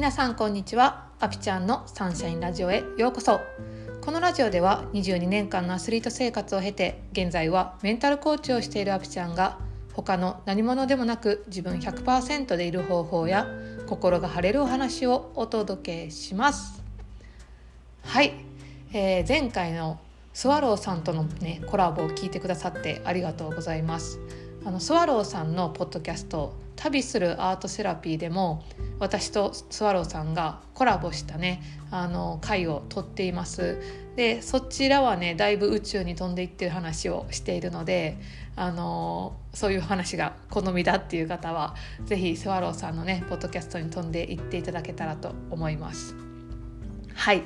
[0.00, 1.10] 皆さんこんにちは。
[1.20, 3.38] アピちゃんのサンシャインラジオへようこそ。
[4.00, 9.58] このラジオでは22年間のアスリート生活を経て現在はメンタルコーチをしているアピちゃんが
[9.92, 13.46] 他の何者でもなく自分100%でいる方法や
[13.86, 16.82] 心が晴れるお話をお届けします。
[18.02, 18.32] はい、
[18.94, 20.00] えー、前回の
[20.32, 24.18] スワローさんとのねコラボを聞いてくださってありがとうございます。
[24.64, 28.64] あのスワローさんのポッドキャスト「旅するアートセラピー」でも
[28.98, 33.78] 私とスワローさんがコラボしたねあの回を撮っています。
[34.16, 38.18] でそちらはねだいぶ宇宙に飛んでいってる話をしているので
[38.56, 46.14] あのそういう話が好みだっていう方は是非スワローさんのねポッドキャストに飛んでいっていただけたらと思います。
[47.14, 47.42] はい。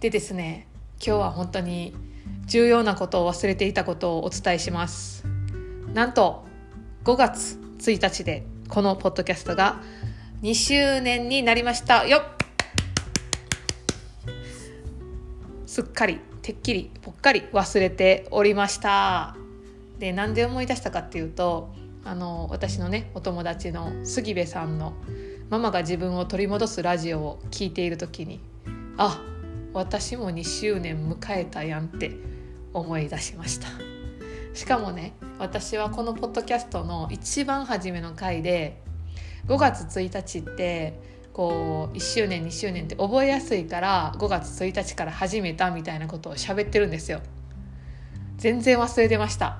[0.00, 0.66] でですね
[1.04, 1.94] 今日は本当に
[2.46, 5.24] 重要なことを忘れていたことをお伝えします。
[5.92, 6.44] なんと
[7.04, 9.80] 5月1日でこのポッドキャストが
[10.42, 12.06] 2周年になりました。
[12.06, 12.22] よ
[15.66, 19.36] すっかりてっきりぽっかり忘れておりました。
[19.98, 21.72] でなんで思い出したかっていうと
[22.04, 24.92] あの私のねお友達の杉部さんの
[25.50, 28.40] 「ママが自分を取り戻すラジオ」を聞いている時に
[28.96, 29.20] あ
[29.72, 32.12] 私も2周年迎えたやんって
[32.72, 33.93] 思い出しました。
[34.54, 38.80] しかもね私はこのポッドキャストの一番初めの回で
[39.48, 40.98] 5月1日って
[41.32, 47.20] こう1周年2周年って覚えやすいから5月1日から始めたみたいなことを喋ってるんですよ。
[48.36, 49.58] 全然忘れてました。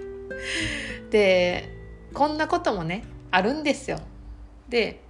[1.10, 1.70] で
[2.12, 3.98] こんなこともねあるんですよ。
[4.68, 5.00] で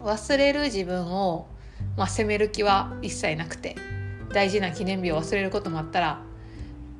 [0.00, 1.46] 忘れる自分を、
[1.98, 3.76] まあ、責める気は一切なくて
[4.32, 6.22] 大事な記念日を忘れることもあったら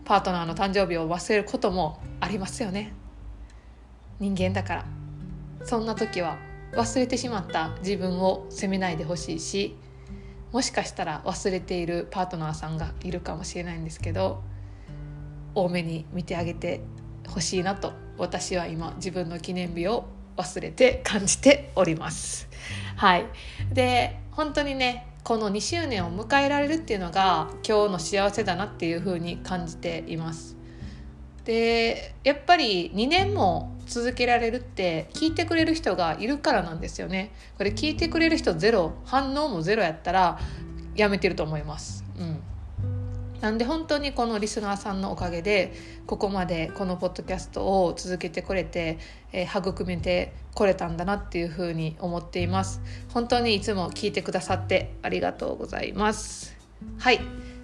[0.09, 2.95] パートナーの誕生日を忘れることもありますよね。
[4.19, 4.85] 人間だから。
[5.65, 6.39] そんな時は
[6.73, 9.77] 忘れてしまった自分を責めないでほしいし
[10.51, 14.43] もしかしたら忘れているパートナーさんがいるかもしれないんですけど
[15.55, 16.81] 多めに見てあげて
[17.27, 20.07] ほしいなと私は今自分の記念日を
[20.39, 22.49] 忘れて感じております。
[22.97, 23.27] はい、
[23.73, 30.57] で本当にねこの2周年を迎えられるっていうのが今日の幸せだなっていうふうに感じています。
[31.45, 37.35] でやっぱり2年も続けられるって聞いてくれる人がいるからなんですよね。
[37.59, 40.41] これ聞いてくれる人ゼロ反応もゼロやったら
[40.97, 42.07] やめてると思います。
[42.19, 42.43] うん
[43.41, 45.73] なんで本当にこのリスナーさんのおかげで
[46.07, 48.99] ここまでこのポッドキャストを続けてこれて、
[49.33, 52.81] えー、育めてこれたんだなっていうふうに思っています。
[53.15, 56.57] 本当にいつも聞いてくださってありがとうございます。
[56.99, 57.21] はい。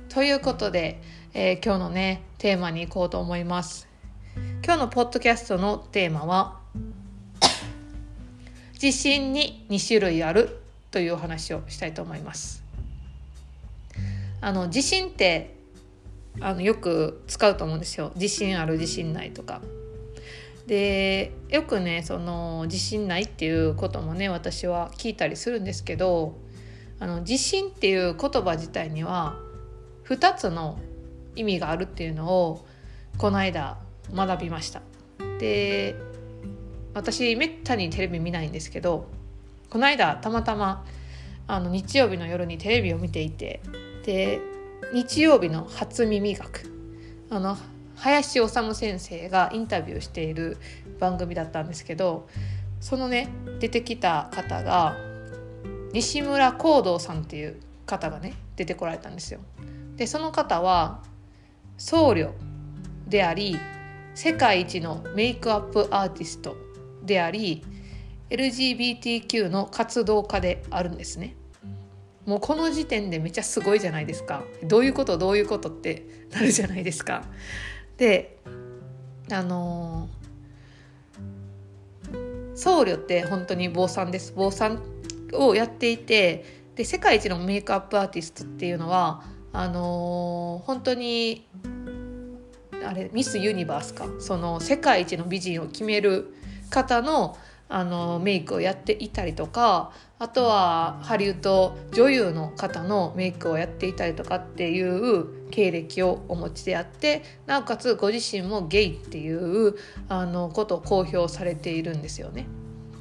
[0.09, 1.03] ということで、
[1.33, 3.89] えー、今日のねテーマに行こうと思います。
[4.65, 6.61] 今日のポッドキャストのテーマは
[8.81, 10.61] 自信に2種類ある
[10.93, 12.63] というお話をしたいと思います。
[14.41, 15.55] あの自信って
[16.41, 19.61] あのよく使うと思うんですよ自信ある自信ないとか。
[20.67, 26.39] でよくねその自信ないっていうこともね私は聞いたりするんですけど
[27.01, 29.37] あの自信っていう言葉自体には
[30.07, 30.79] 2つの
[31.37, 32.67] 意味があるっていうのを
[33.19, 33.79] この間
[34.13, 34.83] 学びました。
[35.39, 35.97] で
[36.95, 39.09] 私めったにテレビ見ないんですけど
[39.69, 40.85] この間たまたま
[41.47, 43.61] あの日曜日の夜にテレビを見ていて
[44.05, 44.41] で
[44.93, 46.71] 日曜日の初耳学
[47.31, 47.57] あの
[47.97, 50.59] 林修先生がインタビューしている
[50.99, 52.29] 番組だったんですけど
[52.81, 53.29] そのね
[53.61, 54.97] 出てきた方が
[55.93, 59.41] 西村光道さんっていう方がね出てこられたんですよ。
[59.97, 61.03] でその方は
[61.79, 62.33] 僧侶
[63.09, 63.57] であり
[64.15, 66.57] 世界一のメイクアップアーティスト
[67.03, 67.65] であり
[68.31, 71.37] LGBTQ の活動家であるんですね。
[72.27, 74.43] もうこの時点でめちゃすごいじゃないですか。
[74.63, 75.19] どういうこと？
[75.19, 77.25] どういうことってなるじゃないですか。
[77.97, 78.39] で
[79.31, 84.33] あのー、僧侶って本当に坊さんです。
[84.35, 84.83] 坊さん
[85.33, 89.23] をやっていてで世界一のメイクアップアーティストっていうのは
[89.53, 91.47] あのー、本当に
[92.85, 94.07] あれミス・ユニバースか。
[94.19, 96.35] その世界一の美人を決める
[96.71, 97.37] 方の
[97.69, 109.75] あのメイクをやっていたりとかあとはハリウッド女優の方のメイクをやっていたりとかっていう経歴をお持ちであってなおかつご自身もゲイっていう
[110.09, 112.47] あのことを公表されているんですよね。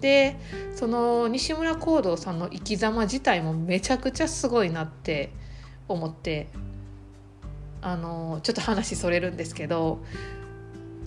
[0.01, 0.35] で
[0.75, 5.31] その西村光道さんの生き様自体もめちゃくちゃすごいなって
[5.87, 6.49] 思って
[7.81, 10.03] あのちょっと話それるんですけど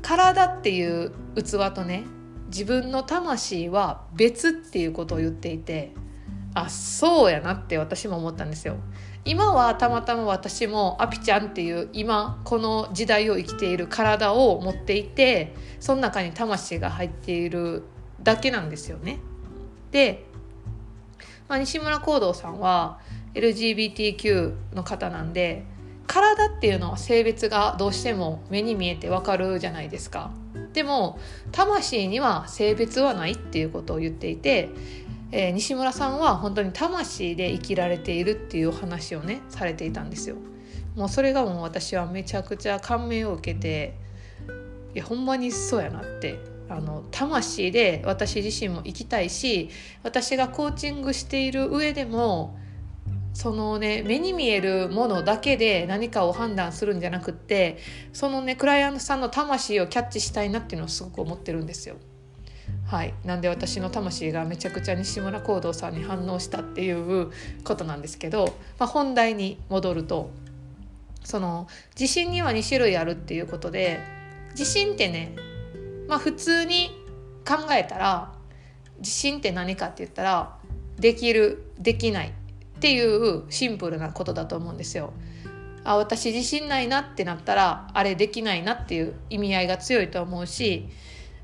[0.03, 2.05] 体っていう器とね
[2.47, 5.93] 自分の魂は別っていうことを言っていて
[6.55, 8.77] あそうやなって私も思ったんですよ。
[9.27, 17.83] 今はたまたま私もアピちゃんっていう今この時代を生きている体を持っていてその中に魂が入っている
[18.23, 19.19] だけなんですよね。
[19.91, 20.25] で、
[21.49, 23.01] まあ、西村光堂さんは
[23.35, 25.65] LGBTQ の方なんで
[26.07, 30.31] 体っていうのは性別がどうしても目に見えてわかるじゃないですか。
[30.77, 31.19] でも
[31.51, 34.69] 魂には性別はないっていうことを言っていて
[35.33, 40.37] えー、西村さんは本当に魂で生きられているっていう話をねされていたんですよ。
[40.95, 43.99] もうそれがもう私はめちゃくちゃ感銘を受けて
[44.95, 46.39] いやほんまにそうやなって
[46.69, 49.69] あの魂で私自身も生きたいし
[50.05, 52.57] 私がコーチングしている上でも
[53.37, 57.77] そのね目に見えるものだけで何かを判断するんじゃなくって
[58.15, 61.97] そのねクライアントさんの魂をキャッチしたいなっていうのをすごく思ってるんですよ。
[62.87, 67.31] はい、なんで私の魂がめちゃくちゃ西村光堂さんに反応したっていう
[67.63, 70.31] ことなんですけど、まあ、本題に戻ると
[71.23, 74.01] その地震には2種類あるっていうことで
[74.55, 75.37] 地震ってね、
[76.09, 76.91] まあ、普通に
[77.47, 78.33] 考えたら
[79.01, 80.57] 地震って何かって言ったら
[80.99, 82.33] できるできない
[82.77, 85.13] っていうシンプルなことだと思うんですよ。
[85.85, 90.89] あ私自信ないなってなったらあれできないなっていう意味合いが強いと思うし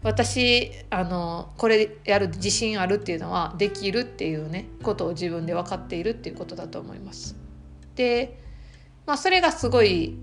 [0.03, 7.37] 私あのこれやる自信あるっていうのはできるっていうねことを自分で分かっているっていうことだと思います。
[7.95, 8.41] で、
[9.07, 10.19] まあ、それがすごい、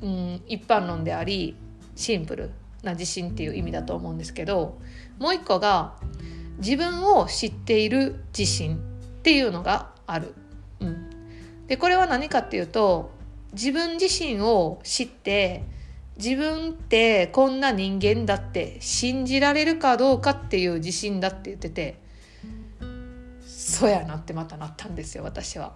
[0.00, 1.54] うん、一般論であり
[1.96, 2.50] シンプル
[2.82, 4.78] な自信っていう意味だと思うんですけど
[5.18, 5.96] もう一個が
[6.58, 8.78] 自分を知っている自信っ
[9.22, 10.34] ていうのがある。
[10.80, 13.10] うん、でこれは何かっていうと
[13.52, 15.64] 自分自身を知って
[16.16, 21.98] 自分ってこんな人間だって信じられるかどうかっていう自信だって言ってて
[23.46, 25.72] そうやなってまたなったんですよ私は。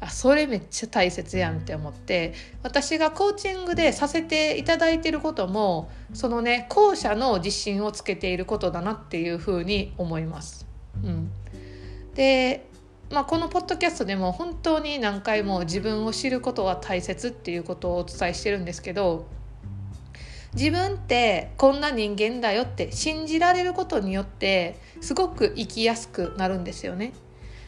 [0.00, 2.34] あそれめっちゃ大切やんって思って
[2.64, 10.66] 私がコーチングでさせていただいてることもそのね後者の自信をつけていることだなっていうふうに思います。
[11.04, 11.30] うん、
[12.14, 12.66] で、
[13.12, 19.26] まあ、このポッドキャストでも本当に何回も自分を知ることは大切っていうことをお伝えしてるんですけど
[20.54, 27.12] 自分ってこんな人間だよって信じられることによってすごく生きやすくなるんですよね。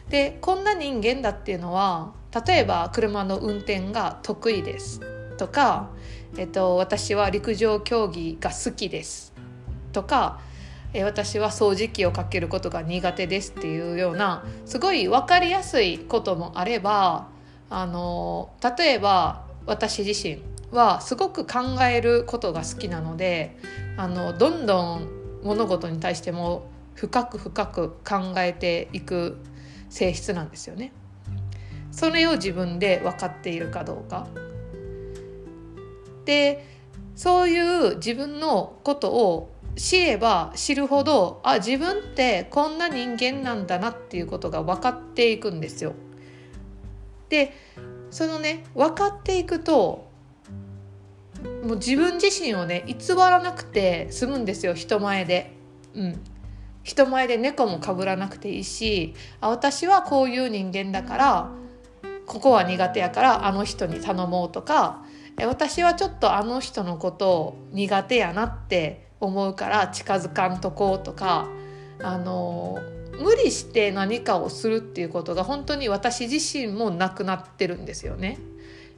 [0.09, 2.13] でこんな人間だっていうのは
[2.47, 5.01] 例えば車の運転が得意です
[5.37, 5.91] とか、
[6.37, 9.33] えっと、私は陸上競技が好きです
[9.93, 10.41] とか
[10.97, 17.27] え私は掃除機をかけることが苦手ですっていうようなすごい分かりやすいこともあれば
[17.69, 23.57] あの例えば私自身はすごく考えることが好きなので
[23.97, 25.09] あのどんどん
[25.43, 29.37] 物事に対しても深く深く考えていく
[29.89, 30.93] 性質なんですよね。
[31.91, 34.27] それを自分で分かっているかどうか。
[36.23, 36.65] で
[37.15, 45.93] そういう自分のことを知れば知るほどあ自分ってこんな人間なんだなっていうことが分かっていくんですよ。
[47.29, 47.53] で
[48.09, 50.09] そのね分かっていくと
[51.63, 55.53] もう自分自身をね偽らなくて済むんですよ人前で。
[55.93, 56.21] うん
[56.83, 61.49] 人前で猫もかぶらなくていいしあ私はこういう人間だから
[62.27, 65.03] ここは苦手やからあの人に頼もうとか
[65.43, 71.47] 私はちょっとあの人のことを苦手やなって思うから近づかんとこうとか
[72.01, 72.79] あの
[73.19, 78.39] 無理して何かをするっていうことが本当に私自身もなくなってるんですよね。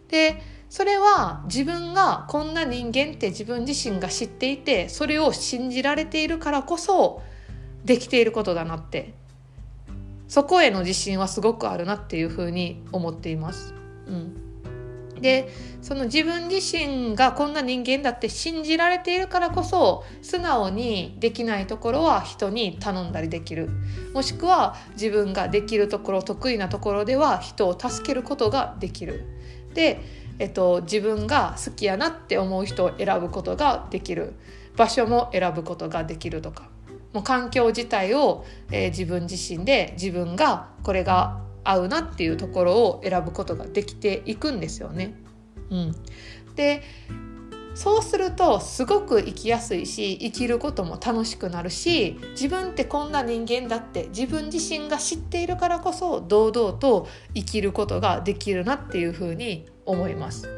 [0.09, 7.21] でそれは自分がこんな人間って自分自身が知っていてそれを信じられているからこそ
[7.85, 9.13] できていることだなって
[10.27, 13.73] そこへの自信はすごくあるなっていうふうに思っています。
[14.07, 14.46] うん、
[15.21, 15.49] で
[15.81, 23.69] その自分自身がこんな人間だって信じられているからこそ素直にできないところは人に頼んだりできる。
[24.13, 29.23] もしくは自分ができるところ得意なところでは人を助けることができる。
[29.73, 30.01] で
[30.39, 34.33] えっと、自分が好きやなって思う人を選ぶことができる。
[34.75, 36.69] 場所も選ぶことができるとか。
[37.13, 45.15] もう環境自体を、えー、自分自身で自分がこれが合うなっていうところを選ぶことができていくんですよね。
[45.69, 45.95] うん、
[46.55, 46.81] で
[47.75, 60.49] そうするとすごく生きやすいし生きることも楽しくなるし自分ってこんな人間だって自分自身が知っているからこそ堂々と生きることができるなっていうふうに思います。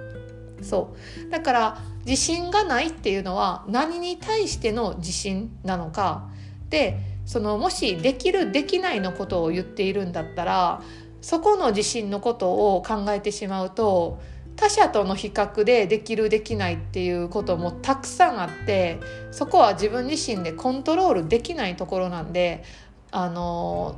[0.61, 0.95] そ
[1.27, 6.29] うだから自信がないっていうのは何に対しての自信なのか
[6.69, 6.99] で
[7.29, 10.81] そのもしできるできないのことを言っているんだったら
[11.21, 14.19] そこの自信のことを考えてしまうと
[14.55, 22.63] 他者との比較でできるできないっていうこともたくさんあってそこは自分自身でコントロールできないところなんで
[23.11, 23.95] あの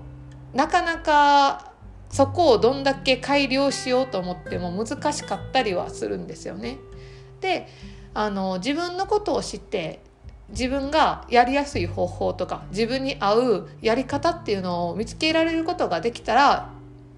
[0.54, 1.72] なかなか
[2.10, 6.80] そこをどんだけ改良しようと思っても難しかったりはするんですよね。
[7.40, 7.70] で
[8.14, 10.02] あの自分のことを知って
[10.52, 16.70] 自分がやりやすい方法とか自分に合うやり方っていうのを見つけられることができたら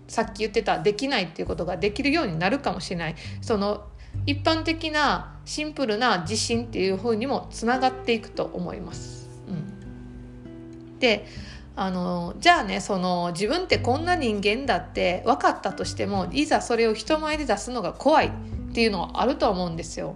[0.07, 3.85] さっき言ってたできないっていうことができるようになるかもしれないその
[4.25, 9.27] 一般的なシンプルな自信っていう風にもつながっていくと思います。
[9.47, 11.25] うん、で
[11.75, 18.31] あのじゃあねその自分ってこんな人間だって分かったとしてもいざそれを人前で出すのが怖いっ
[18.73, 20.15] ていうのはあると思うんですよ。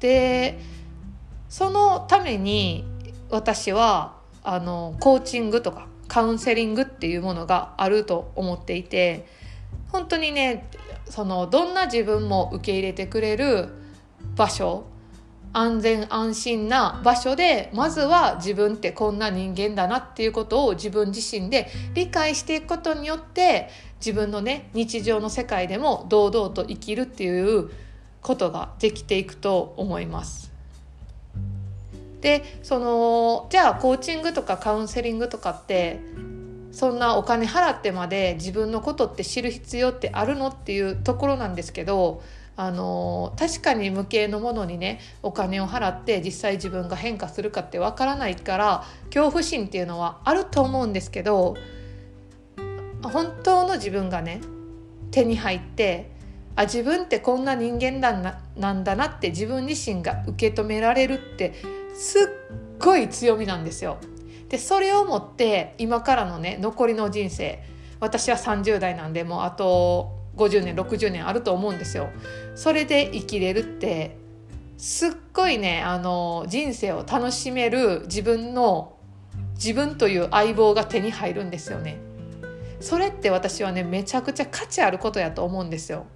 [0.00, 0.58] で
[1.52, 2.82] そのために
[3.28, 9.26] 私はあのコーチングとかカウンセリングっていうものがあると思っていて
[9.90, 10.66] 本当にね
[11.04, 13.68] そのどんな自分も受け入れてくれる
[14.34, 14.84] 場所
[15.52, 23.68] 安全安心な場所でまずは自分ってこんな人間だなっていうことを自分自身で理解していくことによって
[24.00, 27.70] 自分のね日常の世界でも堂々と生きるっていう
[28.22, 30.51] ことができていくと思います。
[32.22, 36.00] でそのじゃあコーチングとかカウンセリングとかって
[36.70, 42.22] そんなお金払ってまで自分のことって知る必要ってあるのっていうところなんですけど
[42.56, 51.56] あの確かに無形のものにねお金を払って実際自分が変化するかってわからないから恐怖心っていうのはあると思うんですけど
[53.02, 54.40] 本当の自分がね
[55.10, 56.12] 手に入って
[56.54, 62.22] あ自分ってこんな人間なんだなって自分自身が受け止められるってすっ
[62.78, 63.98] ごい強みなんですよ。
[64.48, 67.62] でそれをもって今からのね残りの人生
[68.00, 72.10] 私は30代なんでもうあと50年60年あると思うんですよ。
[72.54, 74.16] それで生きれるって
[74.76, 78.96] すっごいねあの人生を楽しめる自分の
[79.54, 81.98] 自分という相棒が手に入るんですよね。
[82.80, 86.06] それって私はねめちゃくちゃ価値あることやと思うんですよ。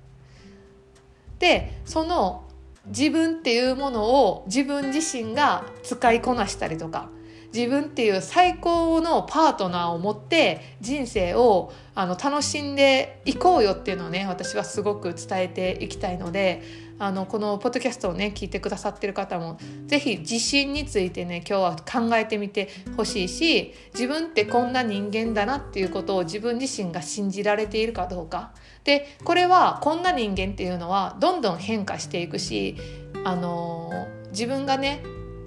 [1.38, 2.45] でその
[2.88, 7.08] 自分っていうものを自分自身が使いこなしたりとか
[7.56, 16.62] 自分っていう最高のパートナーを持って人生をあの楽しんでいこうよっていうのをね私はすごく伝えていきたいので
[16.98, 28.52] あのこのポッドキャストをね聞いてくださってる方も是非自信についてね今日は考えてみてほしいし自分ってこんな人間だなっていうことを自分自身が信じられているかどうか
[28.86, 32.76] でこれはこんな人間っていうのはどんどん変化していくし
[33.24, 35.02] あの自分がね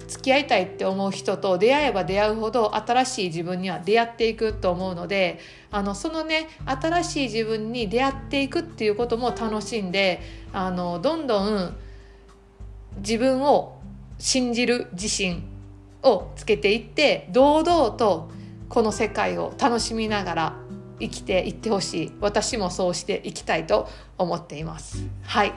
[0.06, 5.38] 付き合いたいって思う人と出会えば出会うほど新しい自分には出会っていくと思うので
[5.70, 10.20] あのそのね新しい自分に出会っていくっていうことも楽しんで
[10.52, 11.76] あのどんどん
[12.98, 13.80] 自分を
[14.18, 15.44] 信じる自信
[16.02, 18.30] をつけていって堂々と
[18.68, 20.59] この世界を楽しみながら
[21.00, 23.88] 生きていってほしい私もそうしていきたいと
[24.18, 25.06] 思っています。
[25.22, 25.52] はい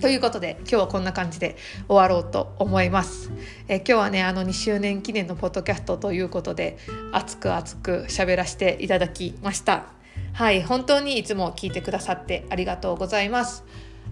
[0.00, 1.56] ということで今日はこんな感じで
[1.88, 3.30] 終わろうと思います。
[3.68, 6.78] え今日はねあの2周年記念のポッドキャストということで
[7.12, 9.86] 熱く熱く喋らせていただきました。
[10.32, 13.64] はい本当にいつも聞いてくださってありがとうございます。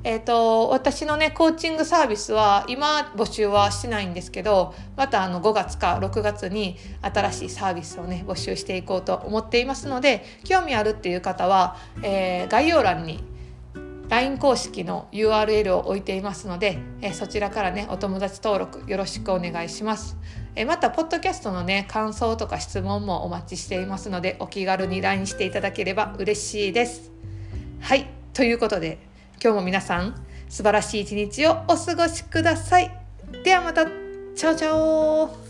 [0.07, 13.25] えーと、私のねコーチングサービスは今募集はしてないんですけどまたあの5月か6月に新しいサービスをね募集していこうと思っていますので興味あるっていう方は、えー、概要欄に
[14.11, 20.19] LINE 公式の URL を置いていますので、えそちらからねお友達登録よろしくお願いします。
[20.55, 27.13] えまたポッドキャストのね感想とか質問もお待ちしていますのでお気軽に LINE していただければ嬉しいです。
[27.81, 28.99] はいということで
[29.45, 30.15] 今日も皆さん
[30.49, 32.91] 素晴らしい一日をお過ごしください。
[33.45, 35.44] ではまたチャオチャオ